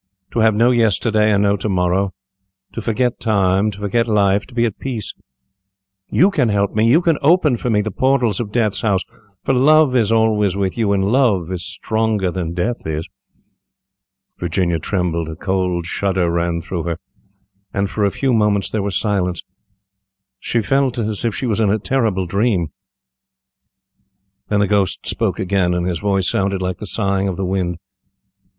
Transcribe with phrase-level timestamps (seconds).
[0.31, 2.11] To have no yesterday, and no to morrow.
[2.71, 5.13] To forget time, to forget life, to be at peace.
[6.09, 6.89] You can help me.
[6.89, 9.01] You can open for me the portals of death's house,
[9.43, 13.07] for love is always with you, and love is stronger than death is."
[14.39, 16.97] Virginia trembled, a cold shudder ran through her,
[17.71, 19.43] and for a few moments there was silence.
[20.39, 22.69] She felt as if she was in a terrible dream.
[24.49, 27.77] Then the ghost spoke again, and his voice sounded like the sighing of the wind.